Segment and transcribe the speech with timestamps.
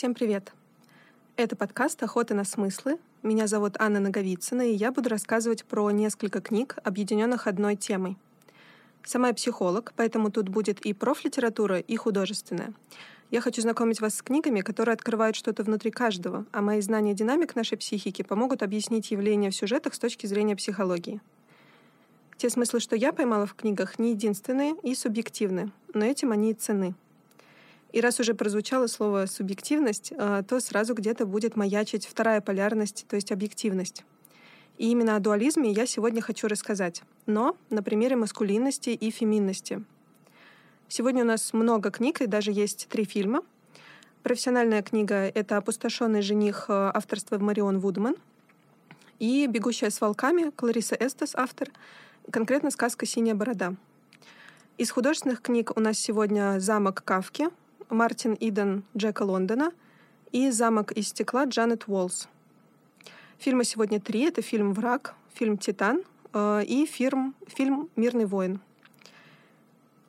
[0.00, 0.54] Всем привет!
[1.36, 2.98] Это подкаст «Охота на смыслы».
[3.22, 8.16] Меня зовут Анна Наговицына, и я буду рассказывать про несколько книг, объединенных одной темой.
[9.04, 12.72] Сама я психолог, поэтому тут будет и профлитература, и художественная.
[13.30, 17.54] Я хочу знакомить вас с книгами, которые открывают что-то внутри каждого, а мои знания динамик
[17.54, 21.20] нашей психики помогут объяснить явления в сюжетах с точки зрения психологии.
[22.38, 26.54] Те смыслы, что я поймала в книгах, не единственные и субъективны, но этим они и
[26.54, 26.94] цены—
[27.92, 33.16] и раз уже прозвучало слово «субъективность», э, то сразу где-то будет маячить вторая полярность, то
[33.16, 34.04] есть объективность.
[34.78, 39.84] И именно о дуализме я сегодня хочу рассказать, но на примере маскулинности и феминности.
[40.88, 43.42] Сегодня у нас много книг, и даже есть три фильма.
[44.22, 48.16] Профессиональная книга— это «Опустошенный жених» э, авторства Марион Вудман.
[49.18, 51.68] И «Бегущая с волками» Клариса Эстес, автор.
[52.30, 53.74] Конкретно сказка «Синяя борода».
[54.78, 57.48] Из художественных книг у нас сегодня «Замок Кавки»,
[57.90, 59.72] Мартин Иден Джека Лондона
[60.30, 62.28] и «Замок из стекла» Джанет Уолс.
[63.38, 64.22] Фильмы сегодня три.
[64.22, 68.60] Это фильм «Враг», фильм «Титан» э, и фильм, фильм «Мирный воин».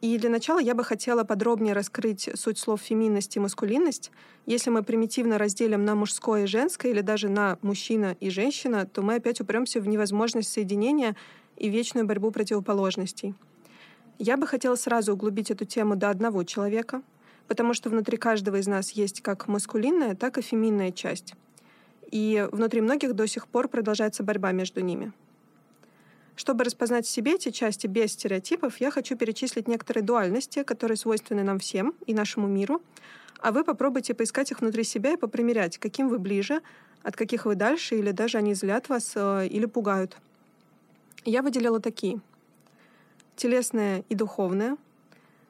[0.02, 4.12] И для начала я бы хотела подробнее раскрыть суть слов «феминность» и «маскулинность».
[4.46, 9.02] Если мы примитивно разделим на мужское и женское или даже на мужчина и женщина, то
[9.02, 11.16] мы опять упремся в невозможность соединения
[11.58, 13.34] и вечную борьбу противоположностей.
[14.20, 17.02] Я бы хотела сразу углубить эту тему до одного человека—
[17.48, 21.34] потому что внутри каждого из нас есть как маскулинная, так и феминная часть.
[22.12, 25.14] И внутри многих до сих пор продолжается борьба между ними.
[26.36, 31.44] Чтобы распознать в себе эти части без стереотипов, я хочу перечислить некоторые дуальности, которые свойственны
[31.44, 32.82] нам всем и нашему миру,
[33.40, 36.62] а вы попробуйте поискать их внутри себя и попримерять, каким вы ближе,
[37.04, 40.18] от каких вы дальше, или даже они злят вас э, или пугают.
[41.26, 42.22] Я выделила такие.
[43.36, 44.78] Телесное и духовное,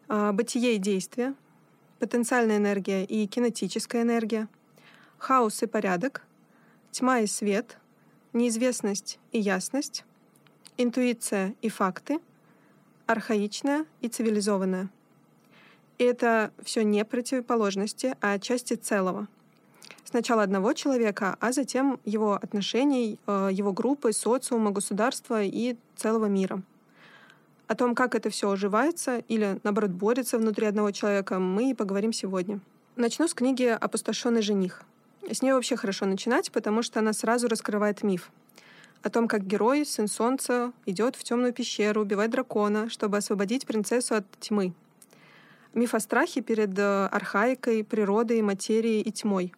[0.08, 1.34] э, бытие и действие,
[2.02, 4.48] потенциальная энергия и кинетическая энергия,
[5.20, 6.24] хаос и порядок,
[6.90, 7.78] тьма и свет,
[8.34, 10.04] неизвестность и ясность,
[10.78, 12.20] интуиция и факты,
[13.06, 14.90] архаичная и цивилизованная.
[16.00, 19.28] И это все не противоположности, а части целого.
[20.04, 26.64] Сначала одного человека, а затем его отношений, э, его группы, социума, государства и целого мира—
[27.72, 32.12] о том, как это все оживается или, наоборот, борется внутри одного человека, мы и поговорим
[32.12, 32.60] сегодня.
[32.98, 34.84] Начну с книги «Опустошенный жених».
[35.32, 38.30] С нее вообще хорошо начинать, потому что она сразу раскрывает миф
[39.04, 44.16] о том, как герой, сын солнца, идет в темную пещеру, убивает дракона, чтобы освободить принцессу
[44.16, 44.74] от тьмы.
[45.74, 49.54] Миф о страхе перед э, архаикой, природой, материей и тьмой.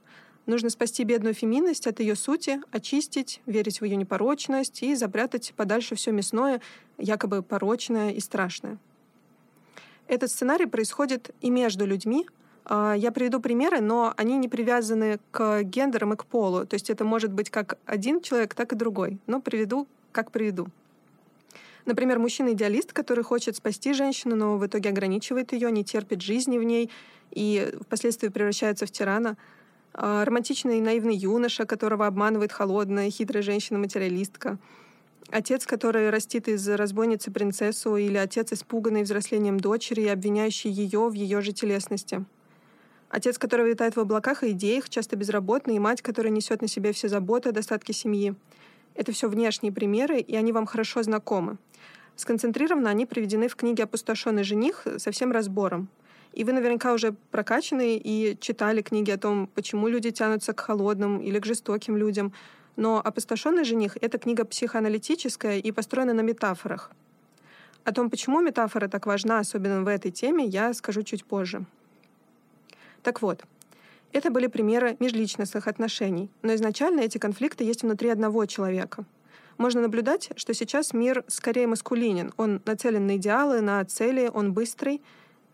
[0.46, 5.96] Нужно спасти бедную феминность от ее сути, очистить, верить в ее непорочность и запрятать подальше
[5.96, 6.60] все мясное,
[7.04, 8.78] якобы порочное и страшное.
[10.08, 12.28] Этот сценарий происходит и между людьми.
[12.66, 16.66] А, я приведу примеры, но они не привязаны к гендерам и к полу.
[16.66, 19.20] То есть это может быть как один человек, так и другой.
[19.28, 20.68] Но приведу, как приведу.
[21.86, 26.64] Например, мужчина-идеалист, который хочет спасти женщину, но в итоге ограничивает ее, не терпит жизни в
[26.64, 26.90] ней
[27.32, 29.38] и впоследствии превращается в тирана—
[29.94, 34.58] а, романтичный и наивный юноша, которого обманывает холодная, хитрая женщина-материалистка,
[35.30, 41.14] отец, который растит из разбойницы принцессу, или отец, испуганный взрослением дочери и обвиняющий ее в
[41.14, 42.26] ее же телесности.
[43.10, 46.94] Отец, который витает в облаках и идеях, часто безработный, и мать, которая несет на себе
[46.94, 48.36] все заботы о достатке семьи.
[48.96, 51.58] Это все внешние примеры, и они вам хорошо знакомы.
[52.16, 55.90] Сконцентрированно они приведены в книге «Опустошенный жених» со всем разбором—
[56.34, 61.20] и вы наверняка уже прокачаны и читали книги о том, почему люди тянутся к холодным
[61.22, 62.34] или к жестоким людям.
[62.76, 66.92] Но «Опустошенный жених»— это книга психоаналитическая и построена на метафорах.
[67.84, 71.66] О том, почему метафора так важна, особенно в этой теме, я скажу чуть позже.
[73.04, 73.44] Так вот,
[74.12, 79.04] это были примеры межличностных отношений, но изначально эти конфликты есть внутри одного человека.
[79.58, 82.34] Можно наблюдать, что сейчас мир скорее маскулинен.
[82.38, 85.02] Он нацелен на идеалы, на цели, он быстрый—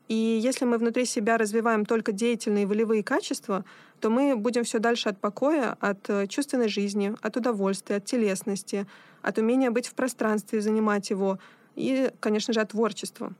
[0.09, 3.63] и если мы внутри себя развиваем только деятельные волевые качества,
[3.99, 8.87] то мы будем все дальше от покоя, от э, чувственной жизни, от удовольствия, от телесности,
[9.21, 11.39] от умения быть в пространстве, занимать его
[11.75, 13.33] и, конечно же, от творчества.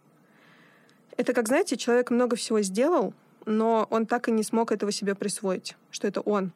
[1.18, 3.13] Это, как знаете, человек много всего сделал,
[3.45, 6.51] но он так и не смог этого себе присвоить, что это он.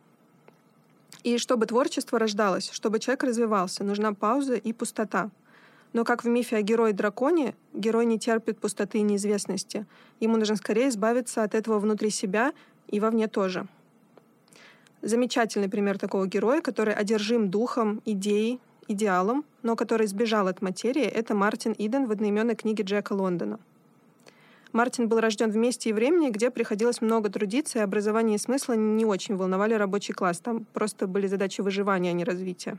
[1.24, 5.31] И чтобы творчество рождалось, чтобы человек развивался, нужна пауза и пустота—
[5.94, 9.86] но как в мифе о герое-драконе, герой не терпит пустоты и неизвестности.
[10.19, 12.51] Ему нужно скорее избавиться от этого внутри себя
[12.88, 13.68] и вовне тоже.
[15.03, 21.35] Замечательный пример такого героя, который одержим духом, идеей, идеалом, но который сбежал от материи, это
[21.35, 23.59] Мартин Иден в одноименной книге Джека Лондона.
[24.71, 28.73] Мартин был рожден в месте и времени, где приходилось много трудиться, и образование и смысла
[28.77, 30.39] не очень волновали рабочий класс.
[30.39, 32.77] Там просто были задачи выживания, а не развития.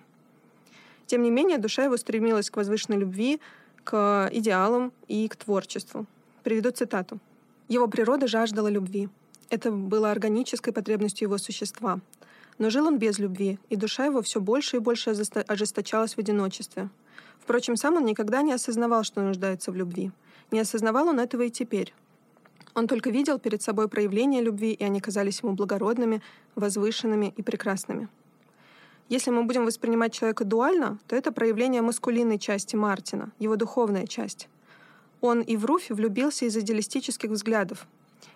[1.05, 3.39] Тем не менее, душа его стремилась к возвышенной любви,
[3.85, 6.07] к идеалам и к творчеству.
[6.43, 7.19] Приведу цитату.
[7.69, 9.11] Его природа жаждала любви.
[9.55, 12.01] Это было органической потребностью его существа.
[12.59, 16.89] Но жил он без любви, и душа его все больше и больше ожесточалась в одиночестве.
[17.39, 20.11] Впрочем, сам он никогда не осознавал, что нуждается в любви.
[20.51, 21.95] Не осознавал он этого и теперь.
[22.75, 26.21] Он только видел перед собой проявления любви, и они казались ему благородными,
[26.57, 28.09] возвышенными и прекрасными.
[29.09, 34.49] Если мы будем воспринимать человека дуально, то это проявление маскулинной части Мартина, его духовная часть.
[35.21, 37.87] Он и в Руфе влюбился из идеалистических взглядов.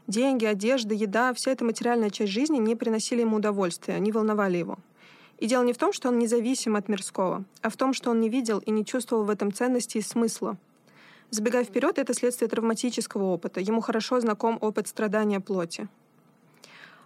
[0.06, 4.78] Деньги, одежда, еда, вся эта материальная часть жизни не приносили ему удовольствия, они волновали его.
[5.38, 8.20] И дело не в том, что он независим от мирского, а в том, что он
[8.20, 10.56] не видел и не чувствовал в этом ценности и смысла.
[11.30, 13.60] Забегая вперед, это следствие травматического опыта.
[13.60, 15.88] Ему хорошо знаком опыт страдания плоти.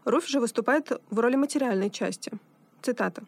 [0.05, 2.33] Руф же выступает в роли материальной части.
[2.81, 3.25] Цитата.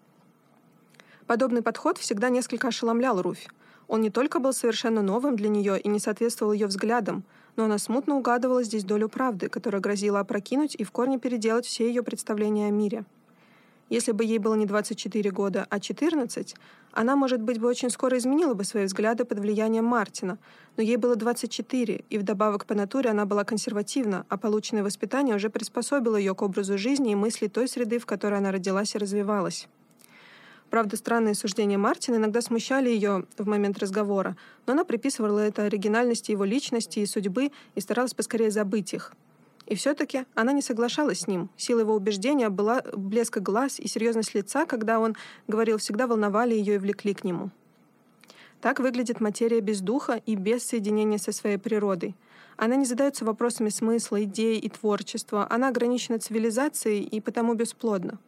[1.27, 3.49] Подобный подход всегда несколько ошеломлял Руфь.
[3.89, 7.25] Он не только был совершенно новым для нее и не соответствовал ее взглядам,
[7.57, 11.87] но она смутно угадывала здесь долю правды, которая грозила опрокинуть и в корне переделать все
[11.89, 13.05] ее представления о мире.
[13.91, 16.57] Если бы ей было не 24 года, а 14,
[16.93, 20.39] она, может быть, бы очень скоро изменила бы свои взгляды под влиянием Мартина,
[20.77, 25.51] но ей было 24, и вдобавок по натуре она была консервативна, а полученное воспитание уже
[25.51, 29.69] приспособило ее к образу жизни и мысли той среды, в которой она родилась и развивалась.
[30.75, 34.37] Правда, странные суждения Мартина иногда смущали ее в момент разговора,
[34.67, 39.13] но она приписывала это оригинальности его личности и судьбы и старалась поскорее забыть их.
[39.67, 41.49] И все-таки она не соглашалась с ним.
[41.57, 45.15] Сила его убеждения была блеска глаз и серьезность лица, когда он
[45.47, 47.51] говорил, всегда волновали ее и влекли к нему.
[48.61, 52.17] Так выглядит материя без духа и без соединения со своей природой.
[52.57, 55.47] Она не задается вопросами смысла, идей и творчества.
[55.49, 58.19] Она ограничена цивилизацией и потому бесплодна.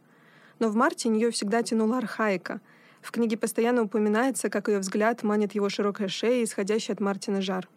[0.59, 2.61] Но в марте нее всегда тянула архаика.
[3.03, 7.69] В книге постоянно упоминается, как ее взгляд манит его широкая шея, исходящий от Мартина жар.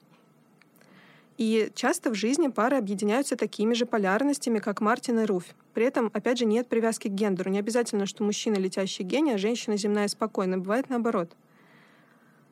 [1.37, 5.55] И часто в жизни пары объединяются такими же полярностями, как Мартин и Руфь.
[5.73, 7.49] При этом, опять же, нет привязки к гендеру.
[7.49, 10.57] Не обязательно, что мужчина летящий гений, а женщина земная и спокойная.
[10.57, 11.31] Бывает наоборот.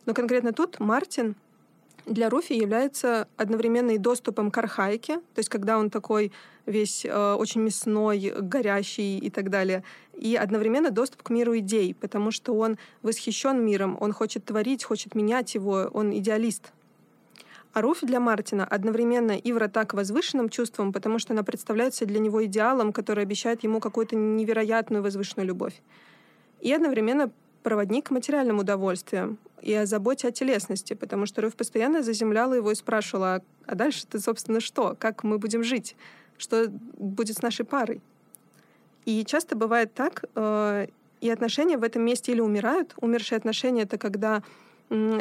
[0.05, 1.35] Но конкретно тут Мартин
[2.07, 6.31] для Руфи является одновременно и доступом к архаике, то есть когда он такой
[6.65, 9.83] весь э, очень мясной, горящий и так далее,
[10.13, 15.15] и одновременно доступ к миру идей, потому что он восхищен миром, он хочет творить, хочет
[15.15, 16.71] менять его, он идеалист.
[17.73, 22.19] А Руфь для Мартина одновременно и врата к возвышенным чувствам, потому что она представляется для
[22.19, 25.79] него идеалом, который обещает ему какую-то невероятную возвышенную любовь.
[26.61, 27.31] И одновременно
[27.63, 32.71] проводник к материальным удовольствиям и о заботе о телесности, потому что Руфь постоянно заземляла его
[32.71, 34.95] и спрашивала, а, дальше ты, собственно, что?
[34.99, 35.95] Как мы будем жить?
[36.37, 38.01] Что будет с нашей парой?
[39.05, 40.87] И часто бывает так, э,
[41.21, 42.93] и отношения в этом месте или умирают.
[42.99, 44.43] Умершие отношения— это когда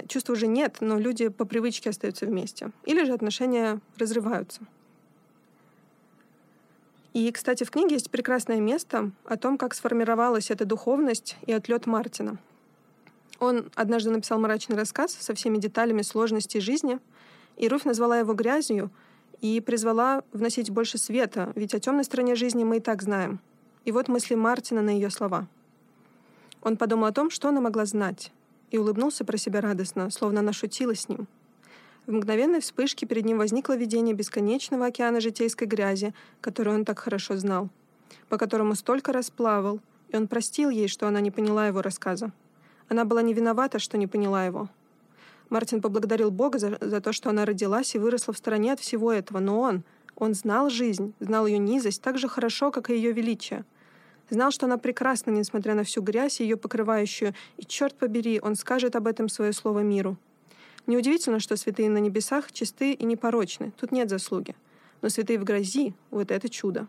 [0.09, 2.71] чувства уже нет, но люди по привычке остаются вместе.
[2.85, 4.61] Или же отношения разрываются.
[7.17, 11.87] И, кстати, в книге есть прекрасное место о том, как сформировалась эта духовность и отлет
[11.87, 12.37] Мартина.
[13.39, 16.99] Он однажды написал мрачный рассказ со всеми деталями сложностей жизни,
[17.57, 18.91] и Руфь назвала его грязью
[19.41, 23.41] и призвала вносить больше света, ведь о темной стороне жизни мы и так знаем.
[23.87, 25.49] И вот мысли Мартина на ее слова.
[26.61, 28.31] Он подумал о том, что она могла знать,
[28.71, 31.29] и улыбнулся про себя радостно, словно она шутила с ним.
[32.07, 37.37] В мгновенной вспышке перед ним возникло видение бесконечного океана житейской грязи, которую он так хорошо
[37.37, 37.69] знал,
[38.29, 42.31] по которому столько расплавал, и он простил ей, что она не поняла его рассказа.
[42.89, 44.69] Она была не виновата, что не поняла его.
[45.51, 49.13] Мартин поблагодарил Бога за, за то, что она родилась и выросла в стороне от всего
[49.13, 49.83] этого, но он,
[50.15, 53.65] он знал жизнь, знал ее низость так же хорошо, как и ее величие.
[54.31, 58.95] Знал, что она прекрасна, несмотря на всю грязь, ее покрывающую, и, черт побери, он скажет
[58.95, 60.17] об этом свое слово миру.
[60.87, 64.55] Неудивительно, что святые на небесах чисты и непорочны, тут нет заслуги.
[65.03, 66.87] Но святые в грязи— вот это чудо.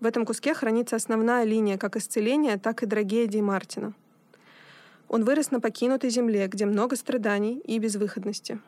[0.00, 3.94] В этом куске хранится основная линия как исцеления, так и трагедии Мартина—
[5.08, 8.60] он вырос на покинутой земле, где много страданий и безвыходности.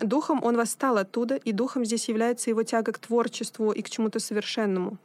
[0.00, 4.20] Духом он восстал оттуда, и духом здесь является его тяга к творчеству и к чему-то
[4.20, 4.98] совершенному.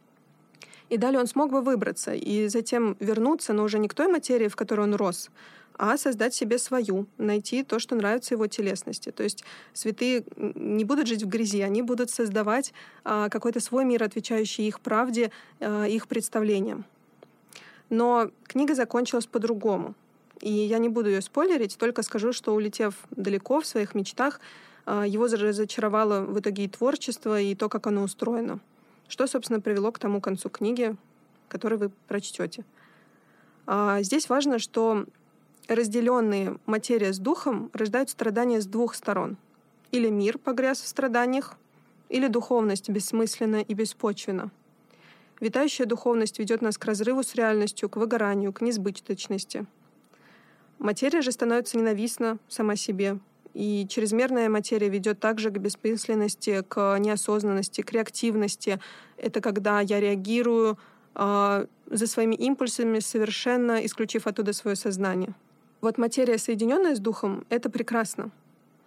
[0.94, 4.48] И далее он смог бы выбраться и затем вернуться, но уже не к той материи,
[4.48, 5.32] в которой он рос,
[5.76, 9.10] а создать себе свою, найти то, что нравится его телесности.
[9.10, 12.74] То есть святые не будут жить в грязи, они будут создавать
[13.04, 16.86] а, какой-то свой мир, отвечающий их правде, а, их представлениям.
[17.90, 19.96] Но книга закончилась по-другому.
[20.42, 24.40] И я не буду ее спойлерить, только скажу, что улетев далеко в своих мечтах,
[24.86, 28.60] а, его разочаровало в итоге и творчество, и то, как оно устроено.
[29.08, 30.96] Что, собственно, привело к тому концу книги,
[31.48, 32.66] который вы прочтете.
[33.66, 35.06] А, здесь важно, что
[35.68, 39.38] разделенные материя с духом рождают страдания с двух сторон.
[39.92, 41.56] Или мир погряз в страданиях,
[42.10, 44.52] или духовность бессмысленна и беспочвена.
[45.40, 49.66] Витающая духовность ведет нас к разрыву с реальностью, к выгоранию, к несбыточности.
[50.80, 53.20] Материя же становится ненавистна сама себе,
[53.54, 58.80] и чрезмерная материя ведет также к бессмысленности, к неосознанности, к реактивности.
[59.18, 60.78] Это когда я реагирую
[61.16, 65.34] э, за своими импульсами, совершенно исключив оттуда свое сознание.
[65.82, 68.32] Вот материя, соединенная с духом, это прекрасно.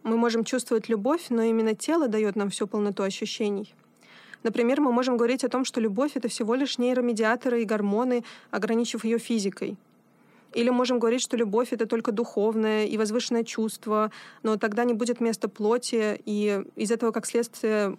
[0.02, 3.74] Мы можем чувствовать любовь, но именно тело дает нам всю полноту ощущений.
[4.42, 9.04] Например, мы можем говорить о том, что любовь— это всего лишь нейромедиаторы и гормоны, ограничив
[9.04, 9.76] ее физикой.
[10.56, 14.10] Или можем говорить, что любовь— это только духовное и возвышенное чувство,
[14.42, 17.98] но тогда не будет места плоти, и из этого, как следствие,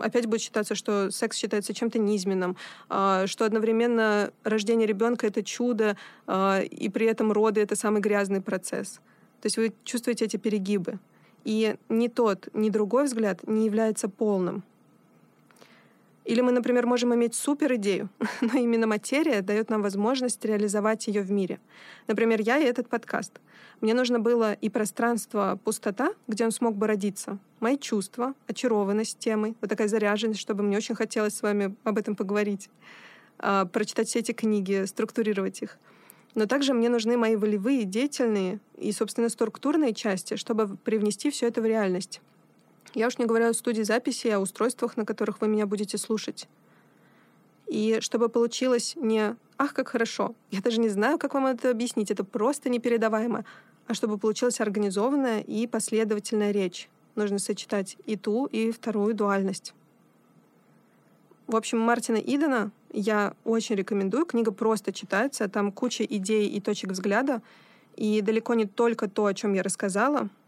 [0.00, 2.56] опять будет считаться, что секс считается чем-то низменным,
[2.88, 5.96] а, что одновременно рождение ребенка— это чудо,
[6.28, 9.00] а, и при этом роды— это самый грязный процесс.
[9.40, 11.00] То есть вы чувствуете эти перегибы.
[11.42, 14.62] И ни тот, ни другой взгляд не является полным.
[16.26, 18.08] Или мы, например, можем иметь супер идею,
[18.40, 21.60] но именно материя дает нам возможность реализовать ее в мире.
[22.08, 23.40] Например, я и этот подкаст.
[23.80, 27.38] Мне нужно было и пространство, пустота, где он смог бы родиться.
[27.60, 32.16] Мои чувства, очарованность темой, вот такая заряженность, чтобы мне очень хотелось с вами об этом
[32.16, 32.70] поговорить,
[33.38, 35.78] а, прочитать все эти книги, структурировать их.
[36.34, 41.60] Но также мне нужны мои волевые, деятельные и, собственно, структурные части, чтобы привнести все это
[41.60, 42.20] в реальность.
[42.96, 46.48] Я уж не говорю о студии записи, о устройствах, на которых вы меня будете слушать.
[47.66, 52.10] И чтобы получилось не «ах, как хорошо», я даже не знаю, как вам это объяснить,
[52.10, 53.44] это просто непередаваемо,
[53.86, 56.88] а чтобы получилась организованная и последовательная речь.
[57.16, 59.74] Нужно сочетать и ту, и вторую дуальность.
[61.46, 64.24] В общем, Мартина Идена я очень рекомендую.
[64.24, 67.42] Книга просто читается, там куча идей и точек взгляда,
[67.94, 70.30] и далеко не только то, о чем я рассказала—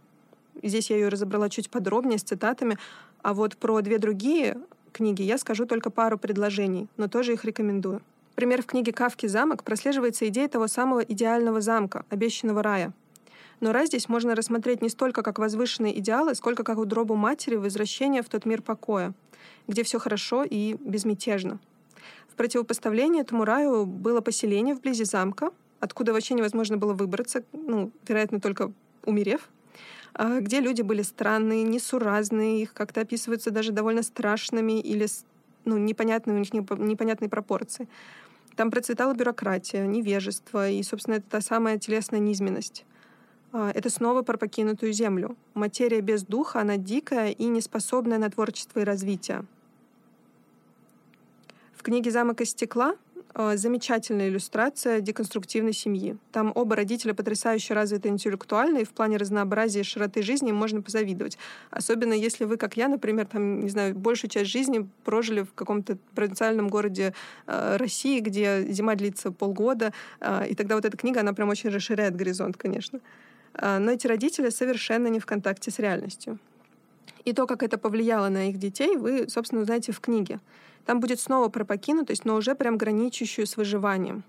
[0.62, 2.78] Здесь я ее разобрала чуть подробнее, с цитатами.
[3.22, 4.56] А вот про две другие
[4.92, 8.00] книги я скажу только пару предложений, но тоже их рекомендую.
[8.34, 12.92] Пример в книге Кавки «Замок» прослеживается идея того самого идеального замка, обещанного рая.
[13.60, 18.22] Но рай здесь можно рассмотреть не столько как возвышенные идеалы, сколько как удробу матери возвращения
[18.22, 19.12] в тот мир покоя,
[19.66, 21.58] где все хорошо и безмятежно.
[22.28, 25.50] В противопоставлении этому раю было поселение вблизи замка,
[25.80, 28.72] откуда вообще невозможно было выбраться, ну, вероятно, только
[29.04, 29.48] умерев,
[30.18, 35.06] где люди были странные, несуразные, их как-то описываются даже довольно страшными или
[35.64, 37.88] ну, непонятные, у них непонятные пропорции.
[38.56, 42.84] Там процветала бюрократия, невежество, и, собственно, это та самая телесная низменность.
[43.52, 45.36] А, это снова про покинутую землю.
[45.54, 49.44] Материя без духа, она дикая и неспособная на творчество и развитие.
[51.76, 52.96] В книге «Замок из стекла»
[53.54, 56.16] замечательная иллюстрация деконструктивной семьи.
[56.32, 61.38] Там оба родителя потрясающе развиты интеллектуально, и в плане разнообразия и широты жизни можно позавидовать.
[61.70, 65.98] Особенно если вы, как я, например, там, не знаю, большую часть жизни прожили в каком-то
[66.14, 67.14] провинциальном городе
[67.46, 71.70] э, России, где зима длится полгода, э, и тогда вот эта книга, она прям очень
[71.70, 73.00] расширяет горизонт, конечно.
[73.54, 76.38] Э, но эти родители совершенно не в контакте с реальностью.
[77.24, 80.40] И то, как это повлияло на их детей, вы, собственно, узнаете в книге.
[80.86, 84.24] Там будет снова про покинутость, но уже прям граничащую с выживанием.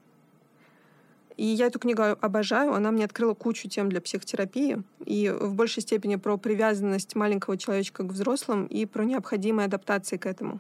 [1.37, 5.81] И я эту книгу обожаю, она мне открыла кучу тем для психотерапии, и в большей
[5.81, 10.59] степени про привязанность маленького человечка к взрослым и про необходимые адаптации к этому.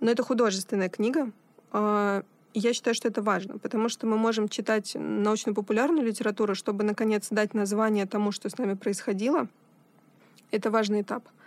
[0.00, 1.32] Но это художественная книга,
[1.72, 2.22] а,
[2.54, 7.52] я считаю, что это важно, потому что мы можем читать научно-популярную литературу, чтобы, наконец, дать
[7.52, 9.48] название тому, что с нами происходило.
[10.52, 11.24] Это важный этап—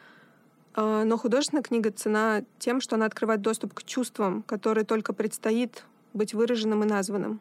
[0.75, 6.33] но художественная книга цена тем, что она открывает доступ к чувствам, которые только предстоит быть
[6.33, 7.39] выраженным и названным.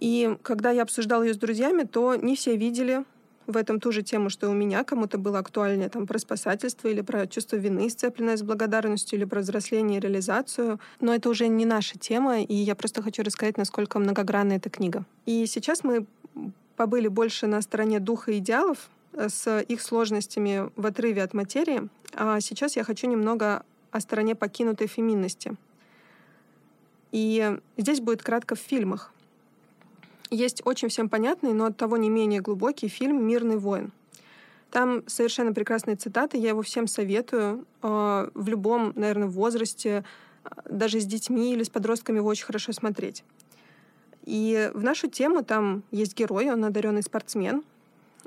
[0.00, 3.04] И когда я обсуждала ее с друзьями, то не все видели
[3.48, 7.00] в этом ту же тему, что у меня кому-то было актуальнее там, про спасательство или
[7.00, 10.78] про чувство вины, сцепленное с благодарностью, или про взросление и реализацию.
[11.00, 15.04] Но это уже не наша тема, и я просто хочу рассказать, насколько многогранна эта книга.
[15.24, 16.04] И сейчас мы
[16.76, 21.88] побыли больше на стороне духа и идеалов, с их сложностями в отрыве от материи.
[22.14, 25.56] А сейчас я хочу немного о стороне покинутой феминности.
[27.10, 29.12] И здесь будет кратко в фильмах.
[30.30, 33.92] Есть очень всем понятный, но от того не менее глубокий фильм «Мирный воин».
[34.70, 37.64] Там совершенно прекрасные цитаты, я его всем советую.
[37.80, 40.04] А, в любом, наверное, возрасте,
[40.68, 43.24] даже с детьми или с подростками его очень хорошо смотреть.
[44.24, 47.62] И в нашу тему там есть герой, он одаренный спортсмен,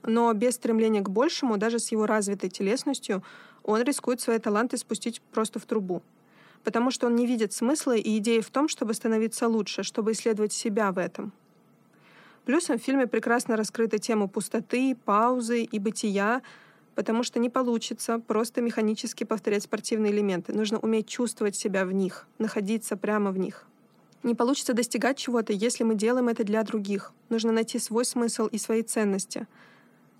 [0.03, 3.24] Но без стремления к большему, даже с его развитой телесностью,
[3.63, 6.01] он рискует свои таланты спустить просто в трубу.
[6.63, 10.53] Потому что он не видит смысла и идеи в том, чтобы становиться лучше, чтобы исследовать
[10.53, 11.31] себя в этом.
[12.46, 16.41] Плюсом в фильме прекрасно раскрыта тема пустоты, паузы и бытия,
[16.96, 20.53] потому что не получится просто механически повторять спортивные элементы.
[20.53, 23.67] Нужно уметь чувствовать себя в них, находиться прямо в них.
[24.24, 27.12] Не получится достигать чего-то, если мы делаем это для других.
[27.29, 29.48] Нужно найти свой смысл и свои ценности.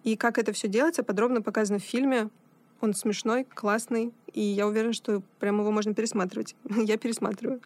[0.04, 2.30] И как это все делается, подробно показано в фильме.
[2.80, 6.56] Он смешной, классный, и я уверена, что прямо его можно пересматривать.
[6.78, 7.62] я пересматриваю.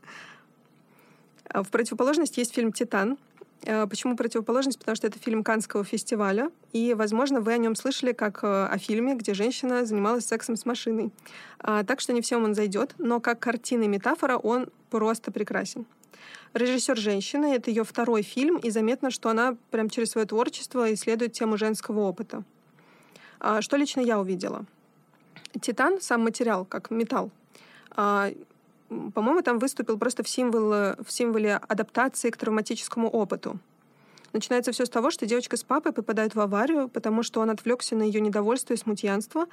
[1.48, 3.18] А в противоположность есть фильм «Титан»,
[3.65, 4.80] Э, почему противоположность?
[4.80, 8.77] Потому что это фильм Канского фестиваля, и, возможно, вы о нем слышали как э, о
[8.77, 11.12] фильме, где женщина занималась сексом с машиной.
[11.60, 15.86] А, так что не всем он зайдет, но как картина и метафора он просто прекрасен.
[16.53, 21.34] Режиссер женщина, это ее второй фильм, и заметно, что она прям через свое творчество исследует
[21.34, 22.43] тему женского опыта.
[23.39, 24.65] А, что лично я увидела?
[25.60, 27.31] Титан, сам материал, как металл,
[27.91, 28.31] а,
[28.89, 33.60] по-моему, там выступил просто в, символ, в символе адаптации к травматическому опыту.
[34.36, 37.95] Начинается все с того, что девочка с папой попадают в аварию, потому что он отвлекся
[37.95, 39.48] на ее недовольство и смутьянство,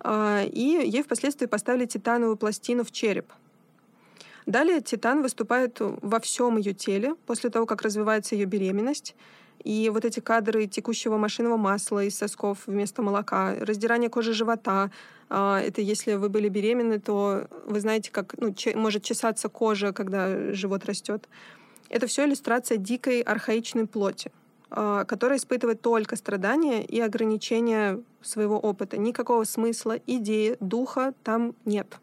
[0.00, 3.32] а, и ей впоследствии поставили титановую пластину в череп.
[4.46, 9.16] Далее Титан выступает во всем ее теле после того, как развивается ее беременность.
[9.64, 14.92] И вот эти кадры текущего машинного масла из сосков вместо молока, раздирание кожи живота,
[15.28, 20.52] а, это если вы были беременны, то вы знаете, как ну, может чесаться кожа, когда
[20.52, 21.28] живот растет.
[21.88, 24.30] Это все иллюстрация дикой архаичной плоти,
[24.70, 28.96] а, которая испытывает только страдания и ограничения своего опыта.
[28.96, 31.98] Никакого смысла, идеи, духа там нет.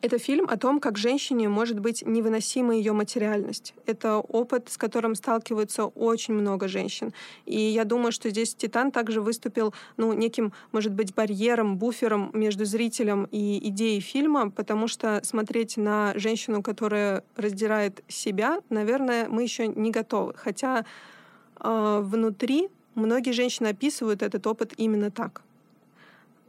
[0.00, 3.74] Это фильм о том, как женщине может быть невыносима ее материальность.
[3.84, 7.12] Это опыт, с которым сталкиваются очень много женщин.
[7.46, 12.64] И я думаю, что здесь «Титан» также выступил ну, неким, может быть, барьером, буфером между
[12.64, 19.66] зрителем и идеей фильма, потому что смотреть на женщину, которая раздирает себя, наверное, мы еще
[19.66, 20.34] не готовы.
[20.36, 20.84] Хотя
[21.58, 25.42] э, внутри многие женщины описывают этот опыт именно так.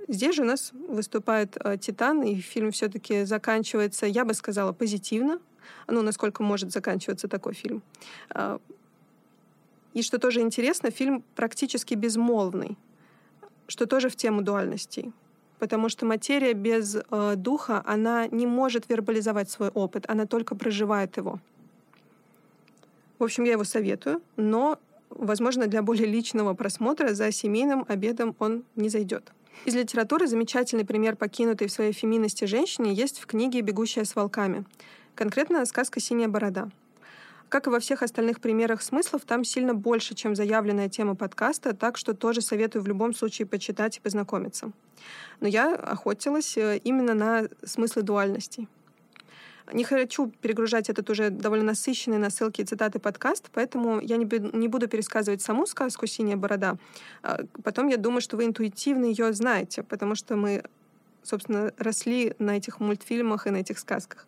[0.10, 5.39] Здесь же у нас выступает э, Титан, и фильм все-таки заканчивается, я бы сказала, позитивно.
[5.88, 7.84] Ну, насколько может заканчиваться такой фильм.
[8.32, 8.60] А,
[9.93, 12.76] и что тоже интересно, фильм практически безмолвный,
[13.67, 15.13] что тоже в тему дуальностей.
[15.60, 21.17] Потому что материя без э, духа, она не может вербализовать свой опыт, она только проживает
[21.17, 21.39] его.
[23.19, 24.80] В общем, я его советую, но,
[25.12, 29.32] возможно, для более личного просмотра за семейным обедом он не зайдет.
[29.65, 34.65] Из литературы замечательный пример покинутой в своей феминности женщине есть в книге «Бегущая с волками».
[35.15, 36.69] Конкретно сказка «Синяя борода».
[37.49, 41.97] Как и во всех остальных примерах смыслов, там сильно больше, чем заявленная тема подкаста, так
[41.97, 44.71] что тоже советую в любом случае почитать и познакомиться.
[45.39, 48.67] Но я охотилась э, именно на смыслы дуальностей.
[49.73, 54.27] Не хочу перегружать этот уже довольно насыщенный на ссылки и цитаты подкаст, поэтому я не,
[54.58, 56.77] не буду пересказывать саму сказку «Синяя борода».
[57.21, 60.63] А, потом я думаю, что вы интуитивно ее знаете, потому что мы,
[61.23, 64.27] собственно, росли на этих мультфильмах и на этих сказках.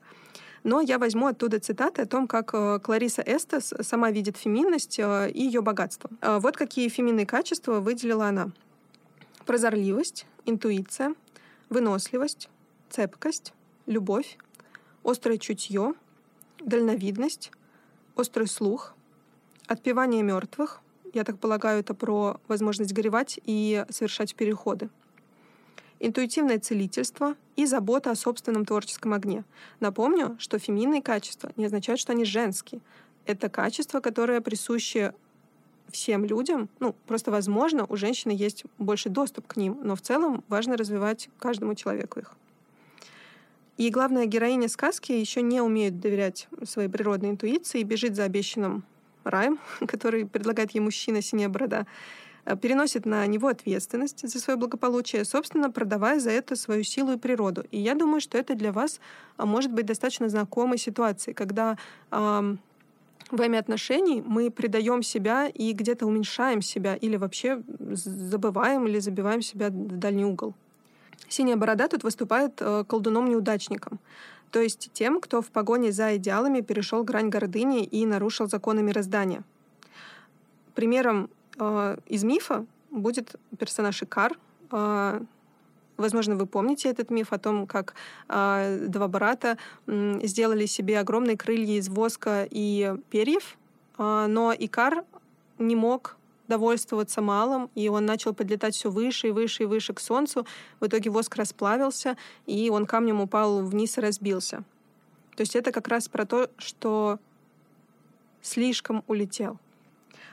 [0.64, 5.32] Но я возьму оттуда цитаты о том, как э, Клариса Эстес сама видит феминность э,
[5.32, 6.10] и ее богатство.
[6.22, 8.52] А, вот какие феминные качества выделила она.
[9.48, 11.16] Прозорливость, интуиция,
[11.70, 12.50] выносливость,
[12.92, 13.54] цепкость,
[13.88, 14.38] любовь,
[15.04, 15.94] острое чутье,
[16.60, 17.52] дальновидность,
[18.16, 18.94] острый слух,
[19.68, 20.82] отпевание мертвых.
[21.14, 24.90] Я так полагаю, это про возможность горевать и совершать переходы.
[26.00, 29.44] Интуитивное целительство и забота о собственном творческом огне.
[29.80, 32.82] Напомню, что феминные качества не означают, что они женские.
[33.26, 35.14] Это качества, которые присущи
[35.92, 36.70] всем людям.
[36.80, 41.30] Ну, просто, возможно, у женщины есть больше доступ к ним, но в целом важно развивать
[41.38, 42.36] каждому человеку их.
[43.78, 48.84] И главная героиня сказки еще не умеет доверять своей природной интуиции и бежит за обещанным
[49.24, 51.50] раем, который предлагает ей мужчина синяя
[52.46, 57.18] э, переносит на него ответственность за свое благополучие, собственно, продавая за это свою силу и
[57.18, 57.64] природу.
[57.72, 59.00] И я думаю, что это для вас
[59.38, 61.78] а, может быть достаточно знакомой ситуацией, когда
[62.12, 62.56] э,
[63.32, 69.42] во имя отношений мы предаем себя и где-то уменьшаем себя или вообще забываем или забиваем
[69.42, 70.54] себя в дальний угол.
[71.28, 74.00] Синяя борода тут выступает э, колдуном-неудачником,
[74.52, 79.44] то есть тем, кто в погоне за идеалами перешел грань гордыни и нарушил законы мироздания.
[80.76, 84.38] Примером э, из мифа будет персонаж Икар.
[84.72, 85.22] Э,
[85.98, 87.94] возможно, вы помните этот миф о том, как
[88.28, 89.58] э, два брата
[89.88, 93.58] э, сделали себе огромные крылья из воска и перьев,
[93.98, 95.06] э, но Икар
[95.60, 100.00] не мог довольствоваться малым, и он начал подлетать все выше и выше и выше к
[100.00, 100.46] Солнцу.
[100.80, 104.64] В итоге воск расплавился, и он камнем упал вниз и разбился.
[105.36, 107.20] То есть это как раз про то, что
[108.42, 109.60] слишком улетел.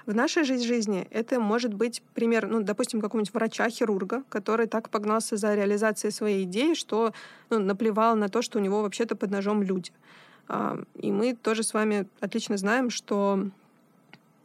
[0.07, 5.55] В нашей жизни это может быть пример, ну, допустим, какого-нибудь врача-хирурга, который так погнался за
[5.55, 7.13] реализацией своей идеи, что
[7.51, 9.93] ну, наплевал на то, что у него вообще-то под ножом люди.
[10.49, 13.51] А, и мы тоже с вами отлично знаем, что,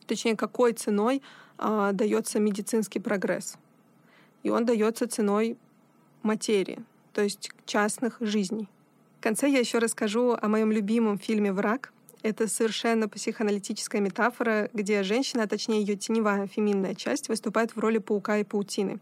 [0.06, 1.22] точнее, какой ценой
[1.58, 3.56] а, дается медицинский прогресс.
[4.44, 5.58] И он дается ценой
[6.22, 6.80] материи,
[7.14, 8.68] то есть частных жизней.
[9.20, 15.04] В конце я еще расскажу о моем любимом фильме «Враг», это совершенно психоаналитическая метафора, где
[15.04, 19.00] женщина, а точнее ее теневая феминная часть, выступает в роли паука и паутины.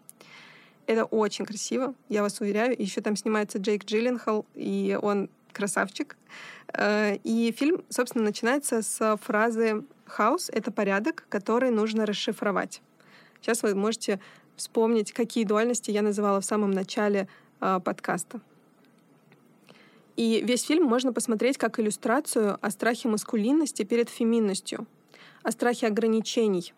[0.88, 2.76] Это очень красиво, я вас уверяю.
[2.82, 6.18] Еще там снимается Джейк Джилленхол, и он красавчик.
[6.74, 12.82] Э, и фильм, собственно, начинается с фразы «хаос— это порядок, который нужно расшифровать».
[13.42, 14.20] Сейчас вы можете
[14.56, 17.28] вспомнить, какие дуальности я называла в самом начале
[17.60, 18.40] э, подкаста.
[20.16, 24.86] И весь фильм можно посмотреть как иллюстрацию о страхе маскулинности перед феминностью,
[25.42, 26.74] о страхе ограничений.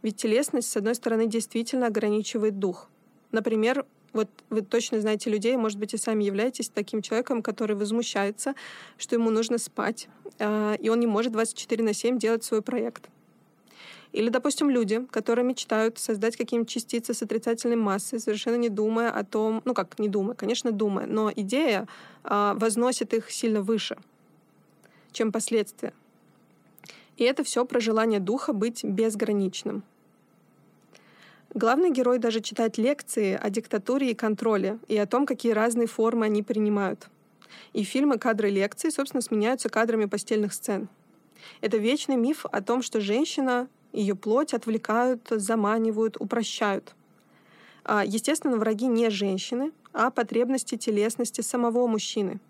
[0.00, 2.88] Ведь телесность, с одной стороны, действительно ограничивает дух.
[3.32, 8.54] Например, вот вы точно знаете людей, может быть, и сами являетесь таким человеком, который возмущается,
[8.96, 13.08] что ему нужно спать, а, и он не может 24 на 7 делать свой проект.
[14.12, 19.22] Или, допустим, люди, которые мечтают создать какие-нибудь частицы с отрицательной массой, совершенно не думая о
[19.22, 21.86] том, ну как не думая, конечно, думая, но идея
[22.24, 23.98] э, возносит их сильно выше,
[25.12, 25.92] чем последствия.
[27.18, 29.82] И это все про желание духа быть безграничным.
[31.54, 36.26] Главный герой даже читает лекции о диктатуре и контроле и о том, какие разные формы
[36.26, 37.08] они принимают.
[37.72, 40.88] И фильмы, кадры лекций, собственно, сменяются кадрами постельных сцен.
[41.60, 46.94] Это вечный миф о том, что женщина ее плоть отвлекают, заманивают, упрощают.
[47.84, 52.40] А, естественно, враги не женщины, а потребности телесности самого мужчины.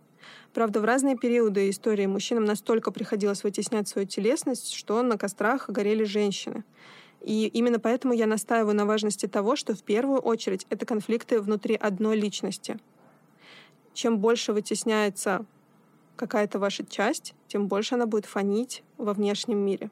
[0.53, 6.03] Правда, в разные периоды истории мужчинам настолько приходилось вытеснять свою телесность, что на кострах горели
[6.03, 6.65] женщины.
[7.29, 11.75] И именно поэтому я настаиваю на важности того, что в первую очередь это конфликты внутри
[11.75, 12.79] одной личности.
[13.93, 15.45] Чем больше вытесняется
[16.17, 19.91] какая-то ваша часть, тем больше она будет фонить во внешнем мире.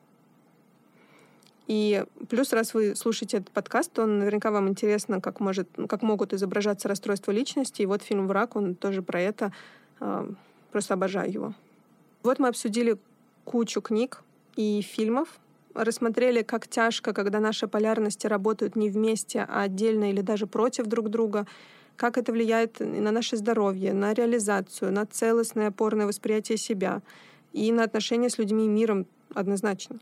[1.66, 6.32] И плюс, раз вы слушаете этот подкаст, то наверняка вам интересно, как, может, как могут
[6.32, 7.82] изображаться расстройства личности.
[7.82, 9.52] И вот фильм «Враг», он тоже про это.
[10.00, 10.26] А,
[10.72, 11.54] просто обожаю его.
[12.22, 12.96] Вот мы обсудили
[13.44, 14.22] кучу книг
[14.56, 15.38] и фильмов,
[15.76, 21.08] рассмотрели, как тяжко, когда наши полярности работают не вместе, а отдельно или даже против друг
[21.08, 21.46] друга,
[21.96, 27.02] как это влияет на наше здоровье, на реализацию, на целостное опорное восприятие себя
[27.52, 29.98] и на отношения с людьми и миром однозначно.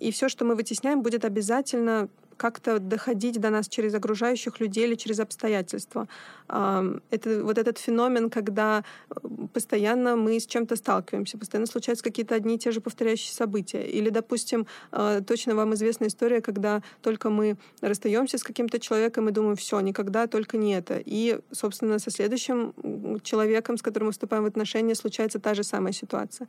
[0.00, 4.94] И все, что мы вытесняем, будет обязательно как-то доходить до нас через окружающих людей или
[4.94, 6.08] через обстоятельства.
[6.48, 9.14] Это вот этот феномен, когда э,
[9.52, 13.82] постоянно мы с чем-то сталкиваемся, постоянно случаются какие-то одни и те же повторяющие события.
[13.86, 19.32] Или, допустим, э, точно вам известна история, когда только мы расстаемся с каким-то человеком и
[19.32, 21.00] думаем, все, никогда только не это.
[21.02, 22.74] И, собственно, со следующим
[23.22, 26.46] человеком, с которым мы вступаем в отношения, случается та же самая ситуация.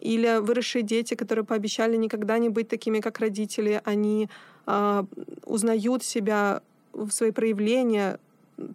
[0.00, 4.28] Или выросшие дети, которые пообещали никогда не быть такими, как родители, они
[4.66, 5.04] э,
[5.44, 8.18] узнают себя в свои проявления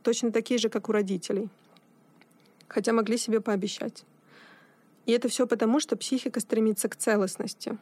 [0.03, 1.49] точно такие же, как у родителей.
[2.67, 4.05] Хотя могли себе пообещать.
[5.05, 7.77] И это все потому, что психика стремится к целостности.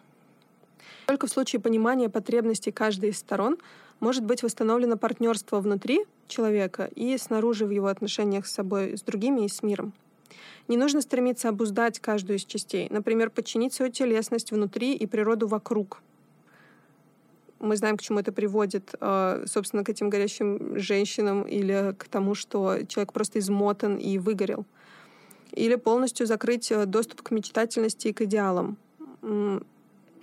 [1.06, 3.58] Только в случае понимания потребностей каждой из сторон
[3.99, 9.45] может быть восстановлено партнерство внутри человека и снаружи в его отношениях с собой, с другими
[9.45, 9.93] и с миром.
[10.67, 12.88] Не нужно стремиться обуздать каждую из частей.
[12.89, 16.02] Например, подчинить свою телесность внутри и природу вокруг.
[17.60, 22.36] Мы знаем, к чему это приводит, э, собственно, к этим горящим женщинам или к тому,
[22.36, 24.65] что человек просто измотан и выгорел.
[25.52, 28.78] Или полностью закрыть э, доступ к мечтательности и к идеалам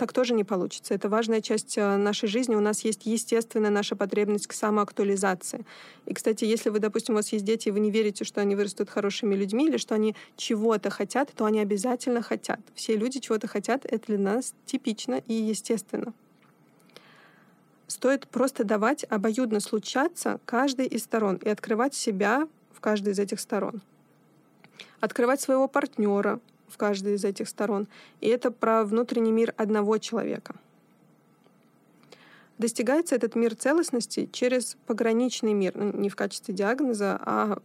[0.00, 0.94] так тоже не получится.
[0.94, 2.54] Это важная часть э, нашей жизни.
[2.54, 5.66] У нас есть естественная наша потребность к самоактуализации.
[6.06, 8.56] И, кстати, если вы, допустим, у вас есть дети, и вы не верите, что они
[8.56, 12.60] вырастут хорошими людьми или что они чего-то хотят, то они обязательно хотят.
[12.74, 13.84] Все люди чего-то хотят.
[13.84, 16.14] Это для нас типично и естественно.
[17.86, 23.38] Стоит просто давать обоюдно случаться каждой из сторон и открывать себя в каждой из этих
[23.38, 23.82] сторон.
[25.00, 27.88] Открывать своего партнера, в каждой из этих сторон.
[28.20, 30.54] И это про внутренний мир одного человека.
[32.58, 37.58] Достигается этот мир целостности через пограничный мир, ну, не в качестве диагноза, а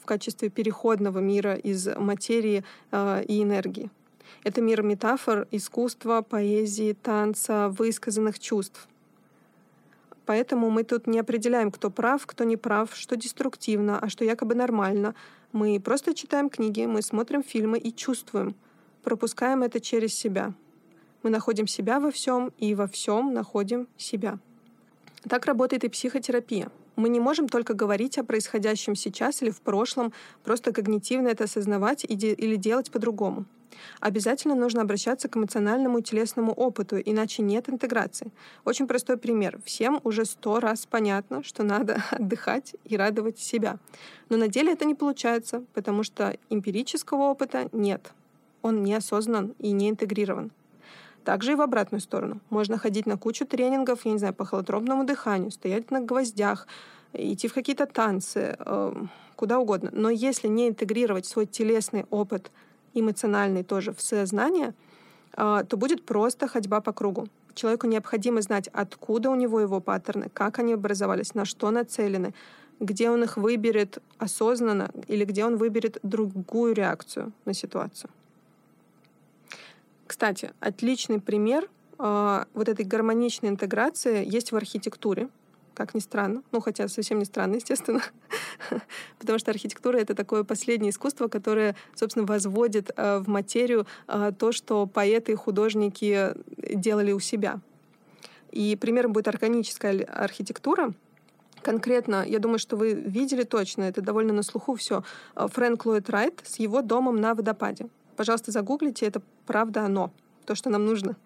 [0.00, 3.90] в качестве переходного мира из материи э, и энергии.
[4.44, 8.86] Это мир метафор, искусства, поэзии, танца, высказанных чувств.
[10.26, 14.54] Поэтому мы тут не определяем, кто прав, кто не прав, что деструктивно, а что якобы
[14.54, 15.14] нормально.
[15.56, 18.54] Мы просто читаем книги, мы смотрим фильмы и чувствуем,
[19.02, 20.52] пропускаем это через себя.
[21.22, 24.38] Мы находим себя во всем и во всем находим себя.
[25.26, 26.70] Так работает и психотерапия.
[26.96, 30.12] Мы не можем только говорить о происходящем сейчас или в прошлом,
[30.44, 33.44] просто когнитивно это осознавать или делать по-другому.
[34.00, 38.30] Обязательно нужно обращаться к эмоциональному и телесному опыту, иначе нет интеграции.
[38.64, 39.58] Очень простой пример.
[39.64, 43.78] Всем уже сто раз понятно, что надо отдыхать и радовать себя.
[44.28, 48.12] Но на деле это не получается, потому что эмпирического опыта нет.
[48.62, 50.50] Он не осознан и не интегрирован.
[51.26, 52.40] Также и в обратную сторону.
[52.50, 56.68] Можно ходить на кучу тренингов, я не знаю, по холотропному дыханию, стоять на гвоздях,
[57.12, 58.92] идти в какие-то танцы, э,
[59.34, 59.90] куда угодно.
[59.92, 62.52] Но если не интегрировать свой телесный опыт,
[62.94, 64.72] эмоциональный тоже в сознание,
[65.36, 67.26] э, то будет просто ходьба по кругу.
[67.54, 72.34] Человеку необходимо знать, откуда у него его паттерны, как они образовались, на что нацелены,
[72.78, 78.10] где он их выберет осознанно или где он выберет другую реакцию на ситуацию.
[80.16, 85.28] Кстати, отличный пример э, вот этой гармоничной интеграции есть в архитектуре,
[85.74, 86.42] как ни странно.
[86.52, 88.00] Ну, хотя совсем не странно, естественно.
[89.18, 94.52] Потому что архитектура— это такое последнее искусство, которое, собственно, возводит э, в материю э, то,
[94.52, 97.60] что поэты и художники делали у себя.
[98.52, 100.94] И примером будет органическая архитектура.
[101.60, 105.04] Конкретно, я думаю, что вы видели точно, это довольно на слуху все.
[105.34, 107.88] Фрэнк Ллойд Райт с его домом на водопаде.
[108.16, 110.10] Пожалуйста, загуглите, это правда оно,
[110.44, 111.16] то, что нам нужно.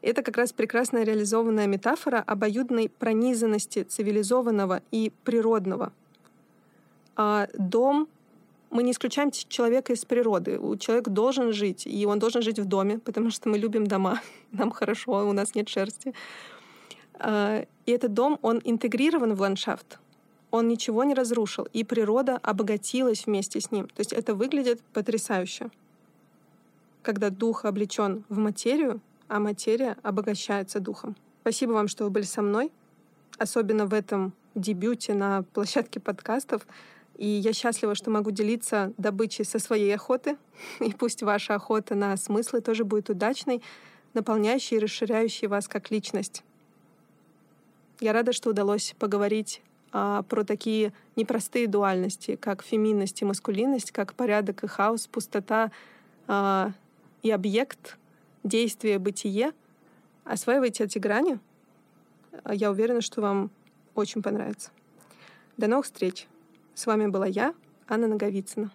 [0.00, 5.92] Это как раз прекрасная реализованная метафора обоюдной пронизанности цивилизованного и природного.
[7.16, 8.08] А дом
[8.70, 10.60] мы не исключаем человека из природы.
[10.78, 14.20] Человек должен жить, и он должен жить в доме, потому что мы любим дома,
[14.52, 16.14] нам хорошо, у нас нет шерсти.
[17.14, 19.98] А, и этот дом, он интегрирован в ландшафт,
[20.52, 23.88] он ничего не разрушил, и природа обогатилась вместе с ним.
[23.88, 25.70] То есть это выглядит потрясающе
[27.08, 31.16] когда дух облечен в материю, а материя обогащается духом.
[31.40, 32.70] Спасибо вам, что вы были со мной,
[33.38, 36.66] особенно в этом дебюте на площадке подкастов.
[37.16, 40.36] И я счастлива, что могу делиться добычей со своей охоты.
[40.80, 43.62] И пусть ваша охота на смыслы тоже будет удачной,
[44.12, 46.44] наполняющей и расширяющей вас как личность.
[48.00, 54.12] Я рада, что удалось поговорить а, про такие непростые дуальности, как феминность и маскулинность, как
[54.12, 55.70] порядок и хаос, пустота,
[56.26, 56.72] а,
[57.22, 57.98] и объект,
[58.44, 59.52] действие, бытие.
[60.24, 61.38] Осваивайте эти грани.
[62.50, 63.50] Я уверена, что вам
[63.94, 64.70] очень понравится.
[65.56, 66.26] До новых встреч.
[66.74, 67.54] С вами была я,
[67.88, 68.70] Анна Наговицына.